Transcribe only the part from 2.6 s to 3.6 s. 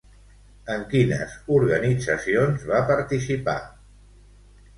va participar?